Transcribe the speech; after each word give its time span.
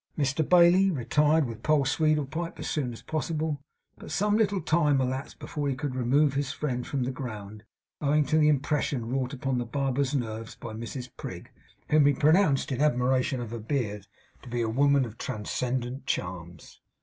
Mr 0.17 0.41
Bailey 0.43 0.89
retired 0.89 1.45
with 1.45 1.61
Poll 1.61 1.85
Sweedlepipe 1.85 2.57
as 2.57 2.67
soon 2.67 2.91
as 2.91 3.03
possible; 3.03 3.61
but 3.99 4.09
some 4.09 4.35
little 4.35 4.59
time 4.59 4.99
elapsed 4.99 5.37
before 5.37 5.69
he 5.69 5.75
could 5.75 5.93
remove 5.93 6.33
his 6.33 6.51
friend 6.51 6.87
from 6.87 7.03
the 7.03 7.11
ground, 7.11 7.63
owing 8.01 8.25
to 8.25 8.39
the 8.39 8.47
impression 8.49 9.05
wrought 9.07 9.31
upon 9.31 9.59
the 9.59 9.63
barber's 9.65 10.15
nerves 10.15 10.55
by 10.55 10.73
Mrs 10.73 11.11
Prig, 11.17 11.51
whom 11.89 12.07
he 12.07 12.13
pronounced, 12.13 12.71
in 12.71 12.81
admiration 12.81 13.39
of 13.39 13.51
her 13.51 13.59
beard, 13.59 14.07
to 14.41 14.49
be 14.49 14.61
a 14.61 14.67
woman 14.69 15.05
of 15.05 15.19
transcendent 15.19 16.07
charms. 16.07 16.81